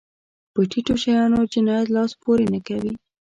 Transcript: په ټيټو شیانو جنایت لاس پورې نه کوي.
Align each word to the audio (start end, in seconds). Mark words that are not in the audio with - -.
په 0.53 0.61
ټيټو 0.71 0.93
شیانو 1.03 1.39
جنایت 1.53 1.87
لاس 1.95 2.11
پورې 2.21 2.45
نه 2.53 2.59
کوي. 2.67 2.93